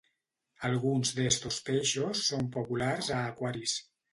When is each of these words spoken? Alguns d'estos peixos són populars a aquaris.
Alguns 0.69 1.11
d'estos 1.17 1.61
peixos 1.69 2.25
són 2.33 2.51
populars 2.59 3.13
a 3.19 3.21
aquaris. 3.35 3.79